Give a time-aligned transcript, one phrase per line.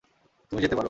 [0.51, 0.79] তুমি যেতে পারো!